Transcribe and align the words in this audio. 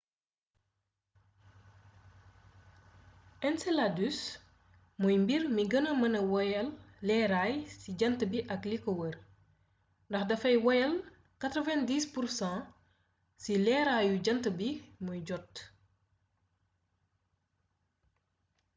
enceladus 3.49 4.17
mooy 4.99 5.17
mbir 5.23 5.43
mi 5.55 5.63
gëna 5.71 5.91
mëna 6.01 6.19
wéyal 6.33 6.67
leeraay 7.07 7.53
ci 7.81 7.89
jànt 7.99 8.21
bi 8.31 8.39
ak 8.53 8.61
liko 8.71 8.91
wër 8.99 9.15
ndax 10.09 10.23
dafay 10.29 10.55
wéyale 10.65 10.99
90% 11.41 12.55
ci 13.43 13.53
leeraaru 13.65 14.15
jant 14.25 14.45
bi 14.57 14.69
muy 15.05 15.19
jot 15.27 15.53